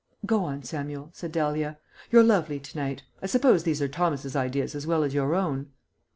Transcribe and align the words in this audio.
"Go 0.25 0.45
on, 0.45 0.63
Samuel," 0.63 1.11
said 1.13 1.31
Dahlia. 1.31 1.77
"You're 2.09 2.23
lovely 2.23 2.59
to 2.59 2.75
night. 2.75 3.03
I 3.21 3.27
suppose 3.27 3.61
these 3.61 3.83
are 3.83 3.87
Thomas's 3.87 4.35
ideas 4.35 4.73
as 4.73 4.87
well 4.87 5.03
as 5.03 5.13
your 5.13 5.35
own?" 5.35 5.67